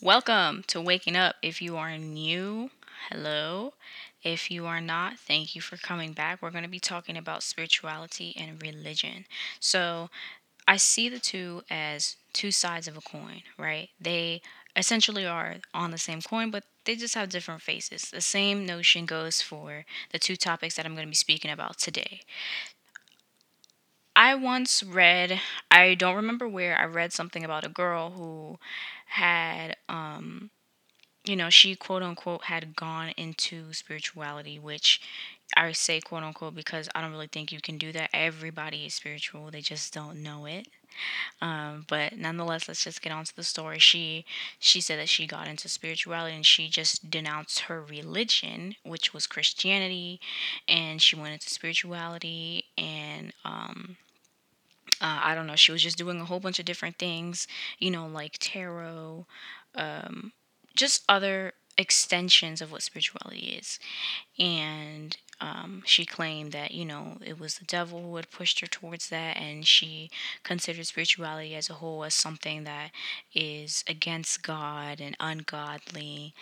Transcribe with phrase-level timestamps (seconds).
[0.00, 1.34] Welcome to Waking Up.
[1.42, 2.70] If you are new,
[3.10, 3.74] hello.
[4.22, 6.40] If you are not, thank you for coming back.
[6.40, 9.26] We're going to be talking about spirituality and religion.
[9.58, 10.08] So,
[10.68, 13.88] I see the two as two sides of a coin, right?
[14.00, 14.40] They
[14.76, 18.10] essentially are on the same coin, but they just have different faces.
[18.12, 21.78] The same notion goes for the two topics that I'm going to be speaking about
[21.78, 22.20] today.
[24.20, 25.40] I once read,
[25.70, 28.58] I don't remember where, I read something about a girl who
[29.06, 30.50] had um
[31.24, 35.00] you know, she quote unquote had gone into spirituality, which
[35.56, 38.10] I say quote unquote because I don't really think you can do that.
[38.14, 40.68] Everybody is spiritual, they just don't know it.
[41.42, 43.78] Um, but nonetheless, let's just get on to the story.
[43.78, 44.24] She
[44.58, 49.26] she said that she got into spirituality and she just denounced her religion, which was
[49.26, 50.20] Christianity,
[50.68, 53.96] and she went into spirituality and um
[55.00, 55.56] uh, I don't know.
[55.56, 57.46] She was just doing a whole bunch of different things,
[57.78, 59.26] you know, like tarot,
[59.74, 60.32] um,
[60.74, 63.78] just other extensions of what spirituality is.
[64.38, 68.66] And um, she claimed that, you know, it was the devil who had pushed her
[68.66, 70.10] towards that, and she
[70.42, 72.90] considered spirituality as a whole as something that
[73.34, 76.34] is against God and ungodly.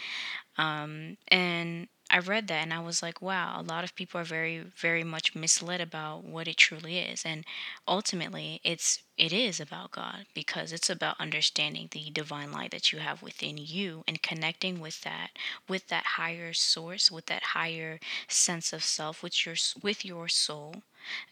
[0.58, 4.24] Um, and I read that and I was like, wow, a lot of people are
[4.24, 7.24] very, very much misled about what it truly is.
[7.24, 7.44] And
[7.86, 12.98] ultimately it's it is about God because it's about understanding the divine light that you
[13.00, 15.30] have within you and connecting with that,
[15.68, 20.82] with that higher source, with that higher sense of self, with your with your soul.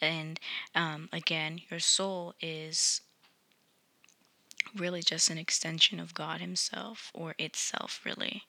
[0.01, 0.41] And
[0.75, 3.01] um, again, your soul is
[4.77, 8.45] really just an extension of God Himself or itself, really.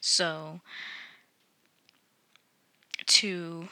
[0.00, 0.60] So,
[3.08, 3.68] to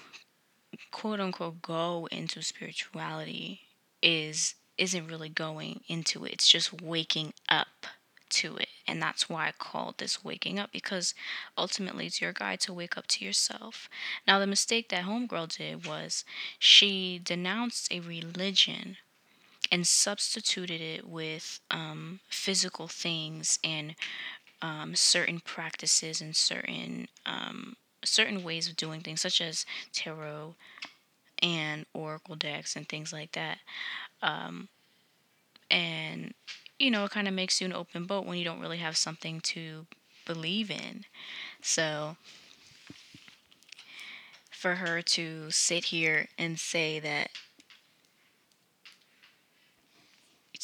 [0.91, 3.61] quote unquote go into spirituality
[4.03, 6.33] is isn't really going into it.
[6.33, 7.87] It's just waking up
[8.29, 8.69] to it.
[8.87, 11.15] And that's why I called this waking up because
[11.57, 13.89] ultimately it's your guide to wake up to yourself.
[14.27, 16.25] Now the mistake that homegirl did was
[16.59, 18.99] she denounced a religion
[19.73, 23.95] and substituted it with um, physical things and
[24.63, 30.55] um, certain practices and certain um, certain ways of doing things, such as tarot
[31.43, 33.59] and oracle decks and things like that.
[34.23, 34.69] Um,
[35.71, 36.35] and
[36.79, 38.97] you know, it kind of makes you an open boat when you don't really have
[38.97, 39.87] something to
[40.27, 41.05] believe in.
[41.63, 42.17] So
[44.51, 47.31] for her to sit here and say that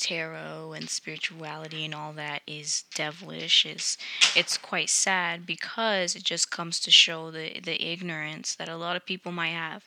[0.03, 3.97] tarot and spirituality and all that is devilish is
[4.35, 8.97] it's quite sad because it just comes to show the the ignorance that a lot
[8.97, 9.85] of people might have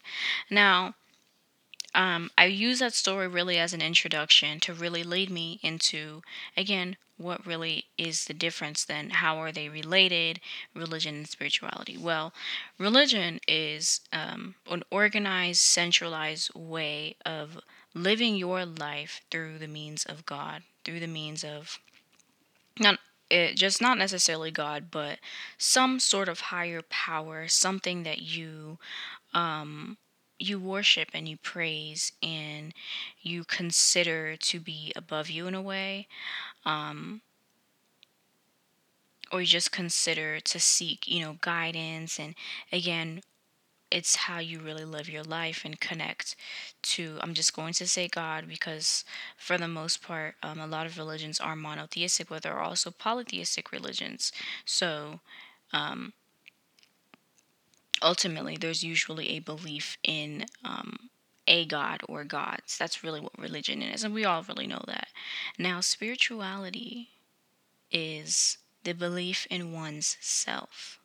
[0.49, 0.95] now
[1.93, 6.21] um, I use that story really as an introduction to really lead me into,
[6.57, 9.11] again, what really is the difference then?
[9.11, 10.41] How are they related,
[10.73, 11.95] religion and spirituality?
[11.95, 12.33] Well,
[12.77, 17.61] religion is um, an organized, centralized way of
[17.95, 21.79] living your life through the means of God, through the means of
[22.79, 25.19] not it just not necessarily God, but
[25.57, 28.77] some sort of higher power, something that you
[29.33, 29.97] um
[30.39, 32.73] you worship and you praise and
[33.21, 36.07] you consider to be above you in a way
[36.65, 37.21] um
[39.31, 42.35] or you just consider to seek you know guidance and
[42.71, 43.21] again
[43.95, 46.35] it's how you really live your life and connect
[46.83, 49.05] to i'm just going to say god because
[49.37, 52.91] for the most part um, a lot of religions are monotheistic but there are also
[52.91, 54.31] polytheistic religions
[54.65, 55.19] so
[55.73, 56.13] um,
[58.01, 61.09] ultimately there's usually a belief in um,
[61.47, 62.77] a god or gods.
[62.77, 65.09] That's really what religion is, and we all really know that.
[65.57, 67.09] Now, spirituality
[67.91, 70.99] is the belief in one's self.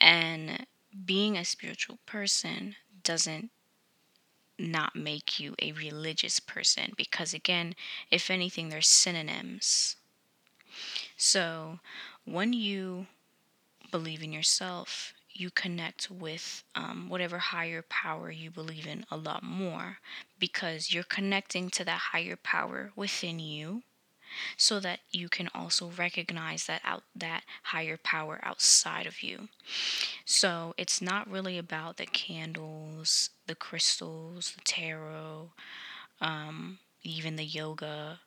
[0.00, 0.66] And
[1.04, 3.50] being a spiritual person doesn't
[4.58, 7.74] not make you a religious person because, again,
[8.10, 9.96] if anything, they're synonyms.
[11.16, 11.80] So,
[12.24, 13.08] when you
[13.90, 19.42] believe in yourself, you connect with um, whatever higher power you believe in a lot
[19.42, 19.98] more
[20.38, 23.82] because you're connecting to that higher power within you
[24.56, 29.48] so that you can also recognize that out that higher power outside of you.
[30.24, 35.50] So it's not really about the candles the crystals the tarot
[36.20, 38.20] um, even the yoga.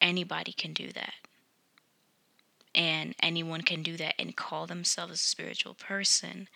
[0.00, 1.14] Anybody can do that.
[2.74, 6.48] And anyone can do that and call themselves a spiritual person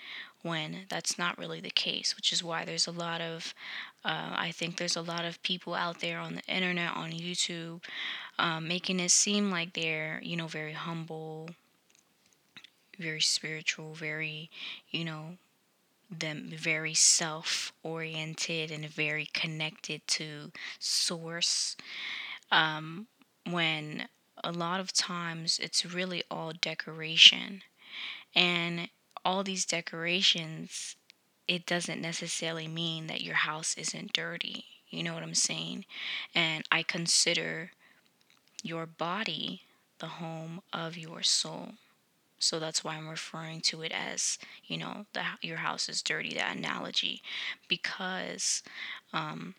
[0.44, 3.54] when that's not really the case which is why there's a lot of
[4.04, 7.82] uh, i think there's a lot of people out there on the internet on youtube
[8.38, 11.48] um, making it seem like they're you know very humble
[12.98, 14.50] very spiritual very
[14.90, 15.36] you know
[16.10, 21.76] them very self oriented and very connected to source
[22.52, 23.06] um,
[23.50, 24.06] when
[24.42, 27.62] a lot of times it's really all decoration.
[28.34, 28.88] And
[29.24, 30.96] all these decorations,
[31.48, 34.64] it doesn't necessarily mean that your house isn't dirty.
[34.88, 35.84] You know what I'm saying?
[36.34, 37.72] And I consider
[38.62, 39.62] your body
[39.98, 41.70] the home of your soul.
[42.38, 46.34] So that's why I'm referring to it as, you know, the, your house is dirty,
[46.34, 47.22] that analogy,
[47.68, 48.62] because
[49.12, 49.54] um,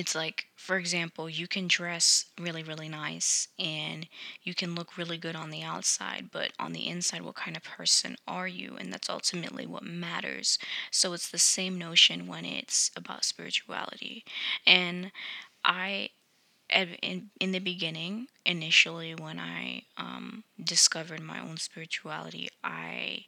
[0.00, 4.08] it's like, for example, you can dress really, really nice and
[4.42, 7.62] you can look really good on the outside, but on the inside, what kind of
[7.62, 8.76] person are you?
[8.78, 10.58] And that's ultimately what matters.
[10.90, 14.24] So it's the same notion when it's about spirituality.
[14.66, 15.12] And
[15.64, 16.10] I
[17.02, 23.24] in, in the beginning, initially, when I um, discovered my own spirituality, I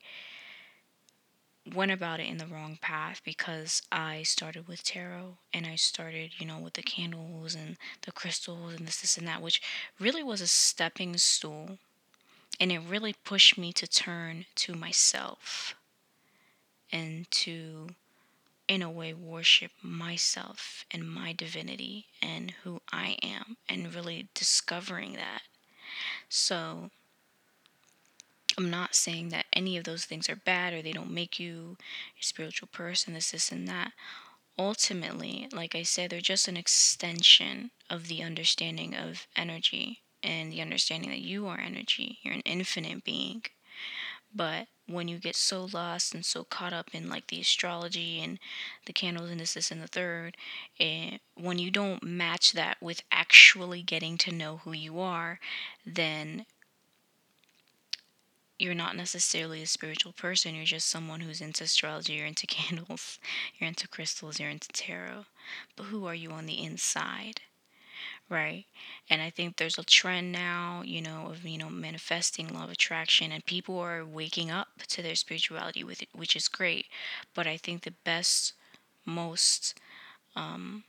[1.70, 6.32] went about it in the wrong path because I started with tarot and I started,
[6.38, 9.62] you know, with the candles and the crystals and this, this, and that, which
[10.00, 11.78] really was a stepping stool.
[12.60, 15.74] And it really pushed me to turn to myself
[16.92, 17.88] and to,
[18.68, 25.14] in a way, worship myself and my divinity and who I am and really discovering
[25.14, 25.42] that.
[26.28, 26.90] So,
[28.56, 31.76] I'm not saying that any of those things are bad or they don't make you
[32.20, 33.92] a spiritual person, this, this, and that.
[34.58, 40.60] Ultimately, like I said, they're just an extension of the understanding of energy and the
[40.60, 42.18] understanding that you are energy.
[42.22, 43.42] You're an infinite being.
[44.34, 48.38] But when you get so lost and so caught up in like the astrology and
[48.86, 50.36] the candles and this, this, and the third,
[50.80, 55.38] and eh, when you don't match that with actually getting to know who you are,
[55.84, 56.46] then
[58.58, 60.54] you're not necessarily a spiritual person.
[60.54, 63.18] You're just someone who's into astrology, you're into candles,
[63.58, 65.26] you're into crystals, you're into tarot.
[65.76, 67.40] But who are you on the inside?
[68.28, 68.64] Right?
[69.10, 72.70] And I think there's a trend now, you know, of, you know, manifesting law of
[72.70, 76.86] attraction and people are waking up to their spirituality with it, which is great.
[77.34, 78.54] But I think the best,
[79.04, 79.78] most
[80.36, 80.84] um,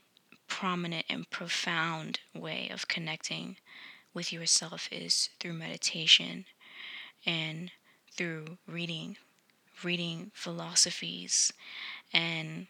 [0.46, 3.56] prominent and profound way of connecting
[4.14, 6.46] with yourself is through meditation
[7.26, 7.72] and
[8.12, 9.16] through reading,
[9.84, 11.52] reading philosophies
[12.12, 12.66] and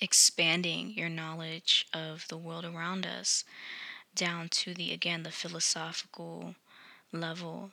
[0.00, 3.44] expanding your knowledge of the world around us
[4.14, 6.54] down to the again the philosophical
[7.12, 7.72] level.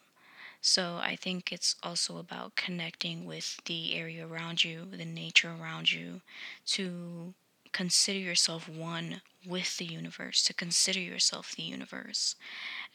[0.61, 5.91] So i think it's also about connecting with the area around you the nature around
[5.91, 6.21] you
[6.67, 7.33] to
[7.73, 12.35] consider yourself one with the universe to consider yourself the universe.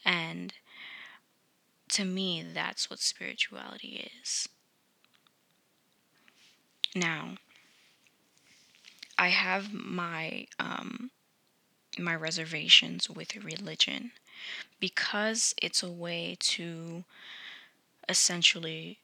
[0.05, 0.53] And
[1.93, 4.47] to me, that's what spirituality is.
[6.95, 7.35] Now,
[9.17, 11.11] I have my um,
[11.97, 14.11] my reservations with religion
[14.79, 17.03] because it's a way to
[18.09, 18.99] essentially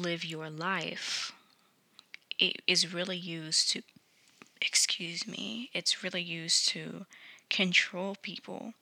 [0.00, 1.32] live your life.
[2.38, 3.82] It is really used to,
[4.60, 7.06] excuse me, it's really used to
[7.50, 8.74] control people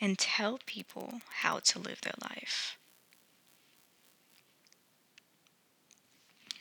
[0.00, 2.78] and tell people how to live their life.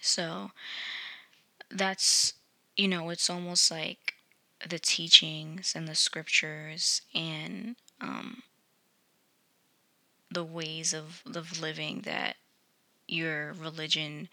[0.01, 0.51] So
[1.69, 2.33] that's,
[2.75, 4.15] you know, it's almost like
[4.67, 8.43] the teachings and the scriptures and um,
[10.31, 12.35] the ways of, of living that
[13.07, 14.29] your religion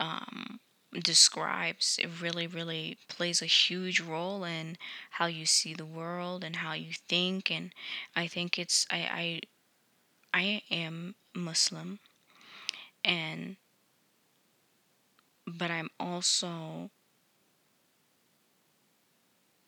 [0.00, 0.60] um,
[1.02, 4.76] describes, it really, really plays a huge role in
[5.12, 7.50] how you see the world and how you think.
[7.50, 7.72] And
[8.16, 9.40] I think it's, I,
[10.34, 10.38] I,
[10.70, 12.00] I am Muslim
[13.04, 13.56] and,
[15.46, 16.90] but I'm also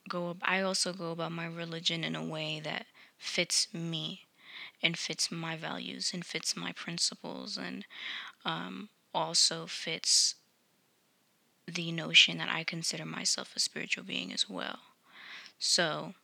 [0.08, 2.86] go, I also go about my religion in a way that
[3.18, 4.26] fits me
[4.82, 7.86] and fits my values and fits my principles and
[8.44, 10.36] um, also fits
[11.66, 14.78] the notion that I consider myself a spiritual being as well.
[15.58, 16.14] So,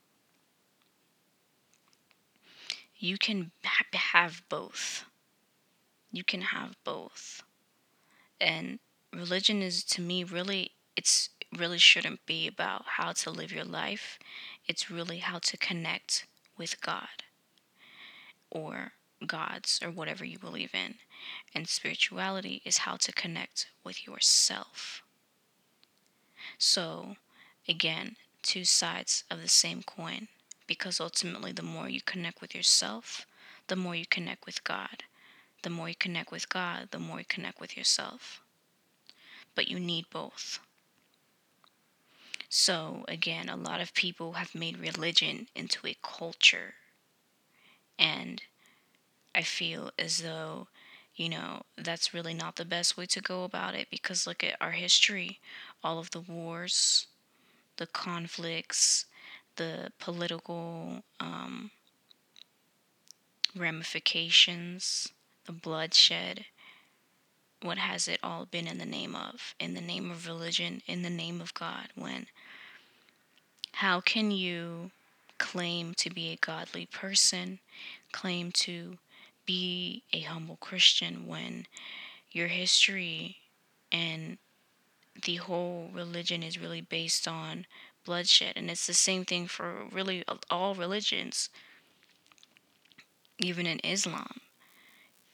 [2.97, 3.51] you can
[3.93, 5.05] have both.
[6.11, 7.43] You can have both.
[8.39, 8.79] And
[9.11, 14.17] religion is to me really it's really shouldn't be about how to live your life.
[14.67, 16.25] It's really how to connect
[16.57, 17.23] with God
[18.49, 18.93] or
[19.25, 20.95] gods or whatever you believe in.
[21.53, 25.02] And spirituality is how to connect with yourself.
[26.57, 27.15] So,
[27.67, 30.27] again, two sides of the same coin
[30.67, 33.25] because ultimately, the more you connect with yourself,
[33.67, 35.03] the more you connect with God.
[35.63, 38.41] The more you connect with God, the more you connect with yourself.
[39.55, 40.59] But you need both.
[42.49, 46.75] So, again, a lot of people have made religion into a culture.
[47.97, 48.43] And
[49.33, 50.67] I feel as though,
[51.15, 54.55] you know, that's really not the best way to go about it because look at
[54.59, 55.39] our history,
[55.83, 57.07] all of the wars,
[57.77, 59.05] the conflicts,
[59.55, 61.71] the political um,
[63.55, 65.09] ramifications,
[65.45, 66.45] the bloodshed.
[67.61, 69.55] What has it all been in the name of?
[69.59, 72.27] In the name of religion, in the name of God, when
[73.73, 74.91] how can you
[75.37, 77.59] claim to be a godly person,
[78.11, 78.97] claim to
[79.45, 81.67] be a humble Christian when
[82.31, 83.37] your history
[83.91, 84.37] and
[85.25, 87.65] the whole religion is really based on
[88.05, 88.53] bloodshed?
[88.55, 91.49] And it's the same thing for really all religions,
[93.39, 94.41] even in Islam.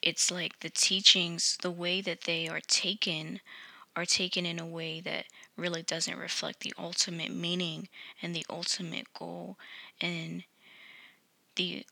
[0.02, 3.42] It's like the teachings, the way that they are taken,
[3.96, 5.26] are taken in a way that
[5.58, 7.90] really doesn't reflect the ultimate meaning
[8.22, 9.58] and the ultimate goal
[10.00, 10.44] and
[11.56, 11.86] the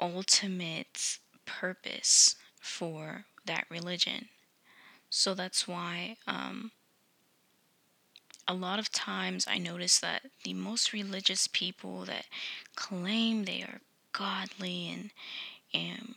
[0.00, 4.28] ultimate purpose for that religion.
[5.08, 6.72] So that's why um,
[8.46, 12.26] a lot of times I notice that the most religious people that
[12.76, 13.80] claim they are
[14.12, 15.10] godly and,
[15.72, 16.14] and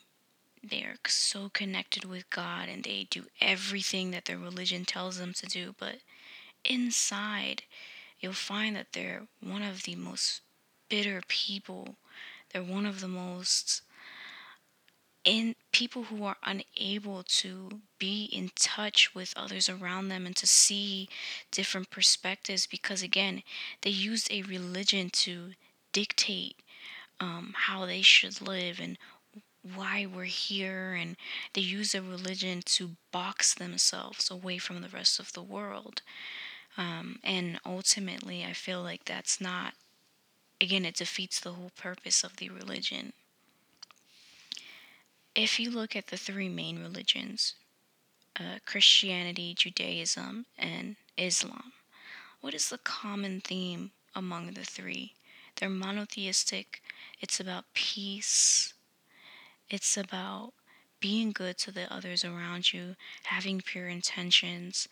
[0.61, 5.33] they are so connected with God and they do everything that their religion tells them
[5.33, 5.95] to do, but
[6.65, 7.63] inside
[8.19, 10.41] you'll find that they're one of the most
[10.89, 11.95] bitter people.
[12.51, 13.81] They're one of the most
[15.23, 20.47] in people who are unable to be in touch with others around them and to
[20.47, 21.07] see
[21.51, 23.43] different perspectives because again
[23.81, 25.51] they use a religion to
[25.93, 26.55] dictate
[27.19, 28.97] um, how they should live and
[29.75, 31.15] why we're here and
[31.53, 36.01] they use a religion to box themselves away from the rest of the world.
[36.77, 39.73] Um, and ultimately i feel like that's not
[40.61, 43.11] again it defeats the whole purpose of the religion
[45.35, 47.55] if you look at the three main religions
[48.39, 51.73] uh, Christianity, Judaism, and Islam,
[52.39, 55.13] what is the common theme among the three?
[55.55, 56.81] They're monotheistic,
[57.19, 58.73] it's about peace,
[59.69, 60.53] it's about
[61.01, 64.87] being good to the others around you, having pure intentions,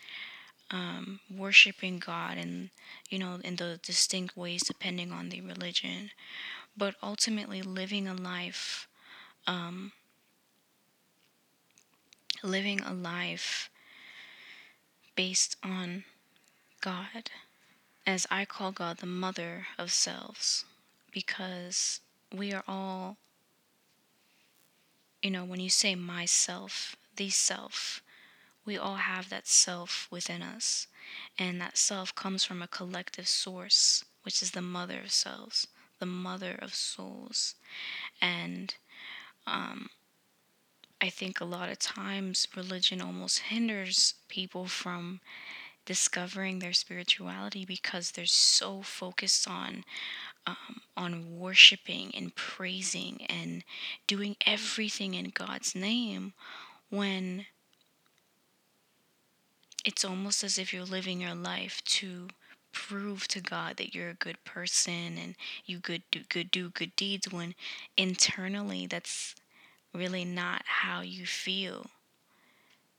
[0.72, 2.70] um, worshiping God, and
[3.10, 6.12] you know, in the distinct ways depending on the religion,
[6.76, 8.88] but ultimately living a life
[9.48, 9.92] um,
[12.44, 13.70] living a life
[15.16, 16.04] based on
[16.82, 17.30] God,
[18.06, 20.66] as I call God the mother of selves,
[21.12, 22.02] because
[22.34, 23.18] we are all,
[25.22, 28.02] you know, when you say myself, the self,
[28.66, 30.88] we all have that self within us,
[31.38, 35.68] and that self comes from a collective source, which is the mother of selves,
[36.00, 37.56] the mother of souls,
[38.22, 38.76] and
[39.46, 39.90] um,
[41.02, 45.22] I think a lot of times religion almost hinders people from
[45.86, 49.84] discovering their spirituality because they're so focused on
[50.46, 53.64] um, on worshiping and praising and
[54.08, 56.34] doing everything in God's name
[56.90, 57.46] when
[59.86, 62.28] it's almost as if you're living your life to
[62.72, 66.96] prove to God that you're a good person and you good do good do good
[66.96, 67.56] deeds when
[67.98, 69.36] internally that's
[69.94, 71.88] really not how you feel.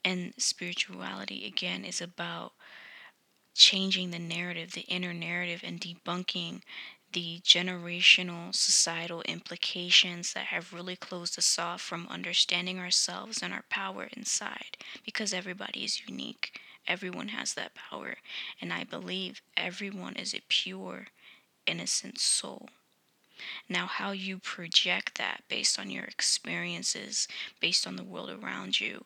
[0.05, 2.53] And spirituality, again, is about
[3.55, 6.63] changing the narrative, the inner narrative, and debunking
[7.13, 13.65] the generational societal implications that have really closed us off from understanding ourselves and our
[13.69, 16.59] power inside because everybody is unique.
[16.87, 18.17] Everyone has that power.
[18.61, 21.09] And I believe everyone is a pure,
[21.67, 22.69] innocent soul.
[23.69, 27.29] Now, how you project that based on your experiences,
[27.61, 29.05] based on the world around you,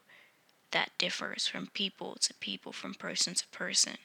[0.70, 3.96] that differs from people to people, from person to person.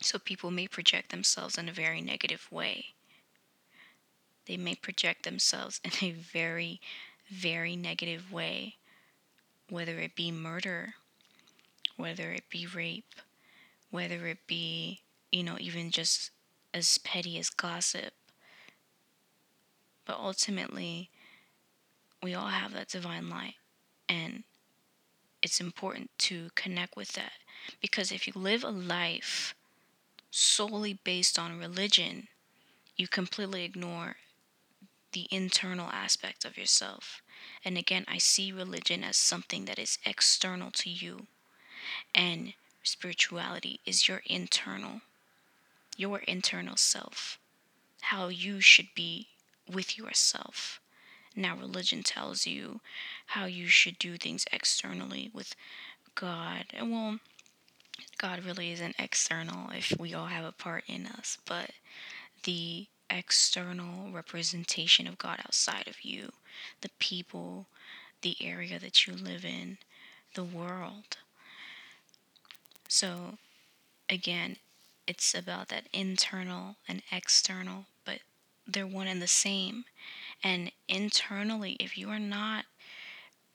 [0.00, 2.86] So, people may project themselves in a very negative way.
[4.46, 6.80] They may project themselves in a very,
[7.30, 8.76] very negative way,
[9.68, 10.94] whether it be murder,
[11.96, 13.14] whether it be rape,
[13.90, 16.30] whether it be, you know, even just
[16.74, 18.14] as petty as gossip
[20.04, 21.10] but ultimately,
[22.22, 23.54] we all have that divine light
[24.08, 24.44] and
[25.42, 27.32] it's important to connect with that.
[27.80, 29.54] Because if you live a life
[30.30, 32.28] solely based on religion
[32.96, 34.16] you completely ignore
[35.12, 37.22] the internal aspect of yourself.
[37.64, 41.26] And again i see religion as something that is external to you
[42.14, 45.00] and spirituality is your internal
[45.96, 47.38] your internal self
[48.02, 49.28] how you should be
[49.70, 50.80] with yourself
[51.34, 52.80] now, religion tells you
[53.26, 55.54] how you should do things externally with
[56.14, 56.66] God.
[56.74, 57.18] And well,
[58.18, 61.70] God really isn't external if we all have a part in us, but
[62.44, 66.32] the external representation of God outside of you,
[66.82, 67.66] the people,
[68.20, 69.78] the area that you live in,
[70.34, 71.16] the world.
[72.88, 73.38] So,
[74.08, 74.56] again,
[75.06, 77.86] it's about that internal and external,
[78.66, 79.84] they're one and the same.
[80.44, 82.66] And internally, if you are not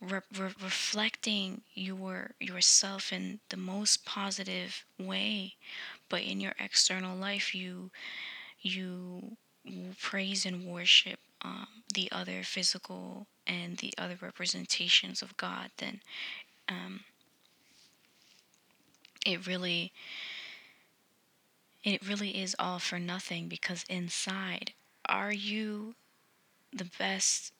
[0.02, 5.56] re- re- reflecting your yourself in the most positive way,
[6.10, 7.92] but in your external life, you
[8.62, 9.38] you
[10.02, 16.02] praise and worship um, the other physical and the other representations of God, then
[16.70, 17.02] um,
[19.26, 19.92] it really
[21.84, 24.74] it really is all for nothing because inside
[25.10, 25.96] are you
[26.74, 27.54] the best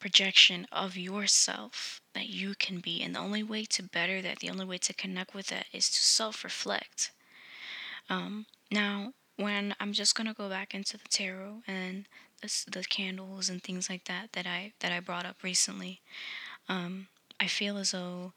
[0.00, 3.02] projection of yourself that you can be.
[3.02, 5.88] And the only way to better that, the only way to connect with that is
[5.90, 7.12] to self reflect.
[8.10, 12.06] Um, now, when I'm just gonna go back into the tarot and
[12.42, 16.00] the, the candles and things like that that I that I brought up recently,
[16.68, 17.08] um,
[17.40, 18.32] I feel as though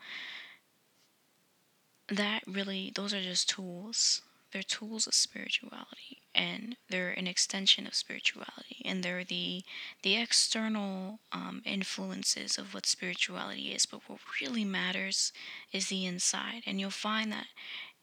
[2.09, 4.21] that really those are just tools.
[4.55, 9.65] They're tools of spirituality and they're an extension of spirituality and they're the
[10.01, 13.85] the external um, influences of what spirituality is.
[13.85, 15.33] But what really matters
[15.73, 17.47] is the inside and you'll find that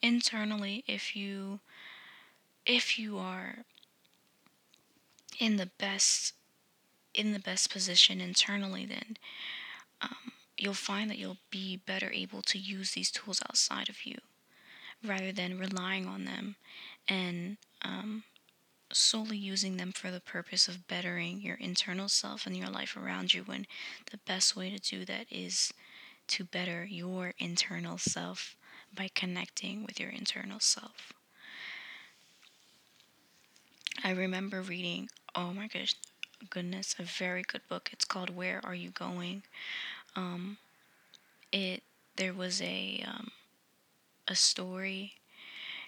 [0.02, 1.60] internally if you
[2.66, 3.64] if you are
[5.40, 6.34] in the best
[7.14, 9.16] in the best position internally then
[10.02, 14.18] um, you'll find that you'll be better able to use these tools outside of you
[15.04, 16.56] rather than relying on them
[17.08, 18.24] and um,
[18.92, 23.34] solely using them for the purpose of bettering your internal self and your life around
[23.34, 23.66] you when
[24.10, 25.72] the best way to do that is
[26.28, 28.56] to better your internal self
[28.94, 31.12] by connecting with your internal self.
[34.04, 35.94] I remember reading, oh my gosh,
[36.50, 37.90] goodness, a very good book.
[37.92, 39.42] It's called Where Are You Going?
[40.16, 40.58] Um,
[41.52, 41.82] it
[42.16, 43.30] there was a um,
[44.32, 45.14] a story.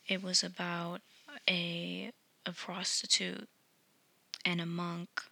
[0.09, 1.03] It was about
[1.49, 2.13] a
[2.47, 3.49] a prostitute
[4.45, 5.23] and a monk.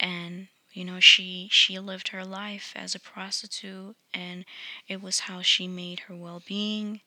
[0.00, 4.44] And you know she she lived her life as a prostitute and
[4.88, 7.00] it was how she made her well-being.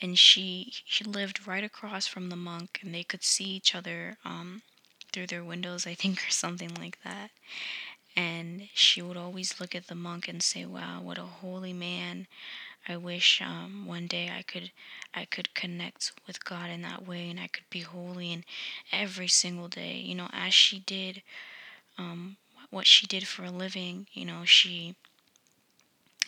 [0.00, 4.18] And she she lived right across from the monk and they could see each other
[4.24, 4.62] um,
[5.12, 7.30] through their windows i think or something like that.
[8.16, 12.26] And she would always look at the monk and say wow what a holy man
[12.88, 14.70] I wish um, one day I could
[15.14, 18.44] I could connect with God in that way and I could be holy and
[18.92, 21.22] every single day, you know, as she did
[21.98, 22.36] um,
[22.70, 24.94] what she did for a living, you know, she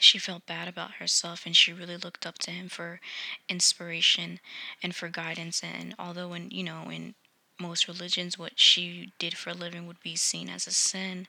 [0.00, 3.00] she felt bad about herself and she really looked up to him for
[3.48, 4.40] inspiration
[4.82, 5.62] and for guidance.
[5.62, 7.14] And although in you know in
[7.60, 11.26] most religions what she did for a living would be seen as a sin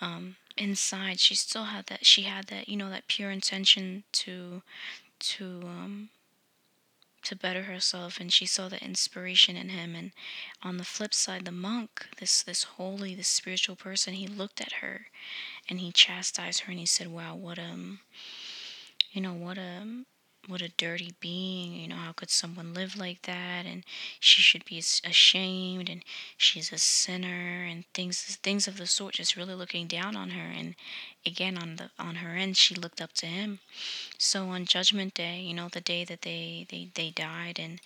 [0.00, 4.62] um, inside she still had that she had that you know that pure intention to
[5.18, 6.10] to um
[7.22, 9.94] to better herself and she saw the inspiration in him.
[9.94, 10.12] And
[10.62, 14.74] on the flip side the monk this this holy this spiritual person he looked at
[14.74, 15.06] her
[15.68, 18.00] and he chastised her and he said wow what um
[19.12, 20.06] you know what um
[20.48, 23.66] what a dirty being you know how could someone live like that?
[23.66, 23.84] And
[24.18, 26.02] she should be ashamed and
[26.36, 30.50] she's a sinner and things things of the sort just really looking down on her.
[30.50, 30.74] And
[31.26, 33.60] again on the on her end she looked up to him.
[34.18, 37.80] So on judgment day you know the day that they they, they died and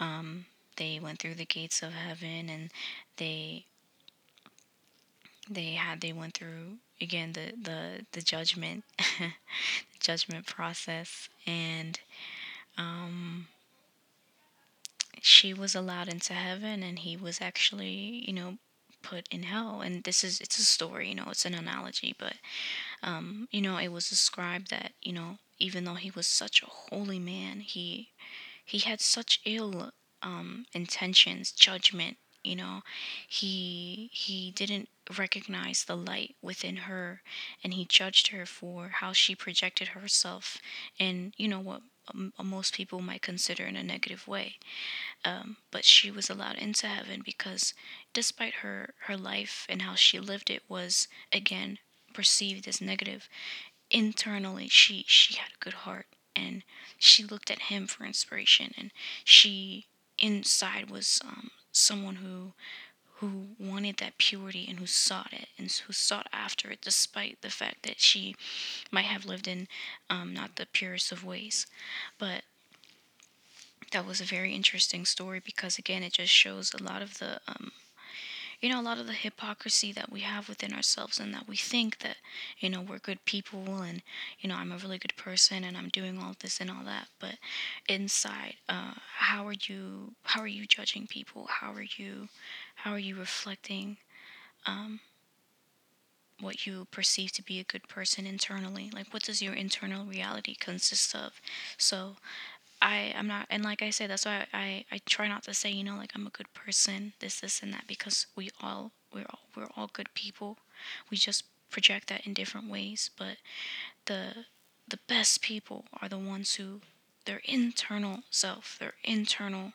[0.00, 0.46] um,
[0.76, 2.70] they went through the gates of heaven and
[3.16, 3.66] they
[5.50, 8.84] they had they went through again the the the judgment
[10.00, 11.28] judgment process.
[11.46, 12.00] And
[12.78, 13.48] um
[15.22, 18.58] she was allowed into heaven and he was actually you know
[19.02, 19.80] put in hell.
[19.80, 22.34] And this is it's a story you know it's an analogy but
[23.02, 26.66] um you know it was described that you know even though he was such a
[26.66, 28.10] holy man he
[28.64, 32.82] he had such ill um intentions judgment you know
[33.28, 37.22] he he didn't recognize the light within her
[37.62, 40.58] and he judged her for how she projected herself
[40.98, 44.56] in you know what um, most people might consider in a negative way.
[45.24, 47.74] Um, but she was allowed into heaven because
[48.12, 51.78] despite her her life and how she lived it was again
[52.14, 53.28] perceived as negative.
[53.90, 56.62] Internally she she had a good heart and
[56.98, 58.90] she looked at him for inspiration and
[59.24, 59.86] she
[60.18, 62.52] inside was um, someone who
[63.20, 67.50] who wanted that purity and who sought it and who sought after it despite the
[67.50, 68.34] fact that she
[68.90, 69.68] might have lived in
[70.08, 71.66] um, not the purest of ways.
[72.18, 72.44] But
[73.92, 77.40] that was a very interesting story because again it just shows a lot of the
[77.46, 77.72] um,
[78.60, 81.56] you know a lot of the hypocrisy that we have within ourselves and that we
[81.56, 82.16] think that
[82.58, 84.02] you know we're good people and
[84.40, 87.08] you know i'm a really good person and i'm doing all this and all that.
[87.18, 87.36] But
[87.88, 91.46] inside uh, how are you how are you judging people?
[91.48, 92.28] How are you
[92.76, 93.96] how are you reflecting
[94.66, 95.00] um,
[96.40, 98.90] what you perceive to be a good person internally?
[98.92, 101.40] Like what does your internal reality consist of?
[101.76, 102.16] So
[102.82, 105.70] I I'm not and like I say that's why I I try not to say
[105.70, 109.26] you know like I'm a good person this this and that because we all we're
[109.30, 110.58] all we're all good people.
[111.10, 113.36] We just project that in different ways but
[114.06, 114.46] the
[114.88, 116.80] the best people are the ones who
[117.26, 119.72] their internal self their internal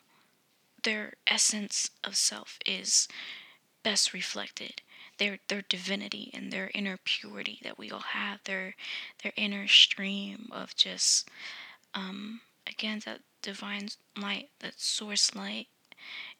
[0.82, 3.08] their essence of self is
[3.82, 4.82] best reflected.
[5.18, 8.76] Their their divinity and their inner purity that we all have their
[9.22, 11.28] their inner stream of just
[11.94, 15.68] um again that divine light that source light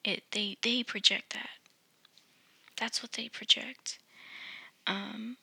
[0.05, 1.51] it they they project that.
[2.79, 3.99] That's what they project.
[4.87, 5.37] Um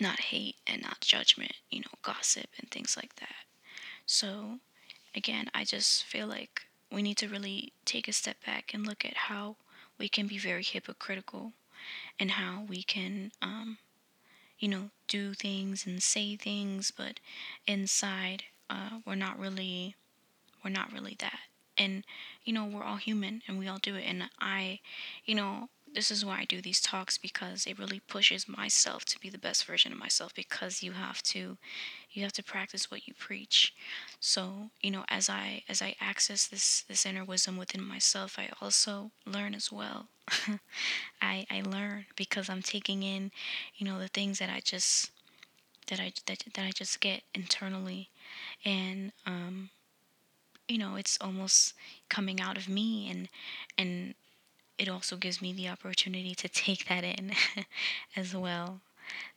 [0.00, 3.44] not hate and not judgment you know gossip and things like that.
[4.06, 4.58] So
[5.14, 9.04] again i just feel like we need to really take a step back and look
[9.04, 9.56] at how
[9.98, 11.52] we can be very hypocritical
[12.18, 13.78] and how we can um
[14.58, 17.20] you know do things and say things but
[17.66, 19.96] inside uh, we're not really
[20.64, 21.38] we're not really that.
[21.76, 22.04] And
[22.44, 24.04] you know we're all human and we all do it.
[24.06, 24.80] And i
[25.24, 29.18] you know this is why i do these talks because it really pushes myself to
[29.20, 31.56] be the best version of myself because you have to
[32.10, 33.74] you have to practice what you preach.
[34.20, 38.50] So you know as i as i access this this inner wisdom within myself i
[38.60, 40.08] also learn as well.
[41.22, 43.30] I i learn because i'm taking in
[43.76, 45.10] you know the things that i just
[45.88, 48.10] that i that, that i just get internally
[48.64, 49.70] and um
[50.68, 51.74] you know it's almost
[52.08, 53.28] coming out of me and
[53.78, 54.14] and
[54.78, 57.32] it also gives me the opportunity to take that in
[58.16, 58.80] as well.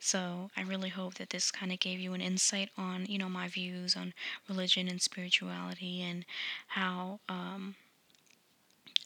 [0.00, 3.28] So i really hope that this kind of gave you an insight on you know
[3.28, 4.14] my views on
[4.48, 6.24] religion and spirituality and
[6.68, 7.76] how um,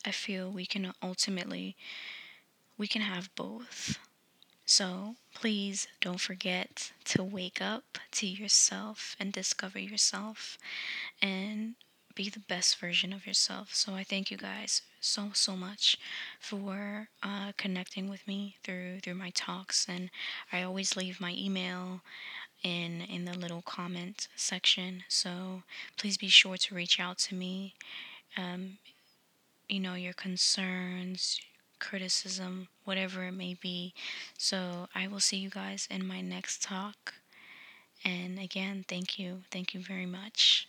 [0.05, 1.75] i feel we can ultimately
[2.77, 3.97] we can have both
[4.65, 10.57] so please don't forget to wake up to yourself and discover yourself
[11.21, 11.75] and
[12.15, 13.73] be the best version of yourself.
[13.73, 15.97] So I thank you guys so so much
[16.39, 20.09] for uh, connecting with me through through my talks, and
[20.51, 22.01] I always leave my email
[22.63, 25.03] in in the little comment section.
[25.09, 25.63] So
[25.97, 27.75] please be sure to reach out to me.
[28.37, 28.77] Um,
[29.69, 31.39] you know your concerns,
[31.83, 33.93] criticism, whatever it may be.
[34.37, 37.15] So I will see you guys in my next talk.
[38.05, 39.43] And again, thank you.
[39.51, 40.67] Thank you very much.